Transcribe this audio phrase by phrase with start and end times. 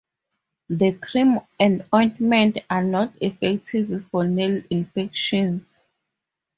[0.69, 5.89] The cream and ointment are not effective for nail infections.